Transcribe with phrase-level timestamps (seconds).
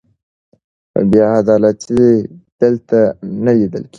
[1.09, 2.07] بې عدالتي
[2.61, 2.99] دلته
[3.45, 3.89] نه لیدل کېږي.